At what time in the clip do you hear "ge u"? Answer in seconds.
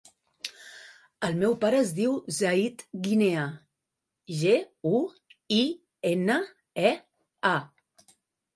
4.41-5.03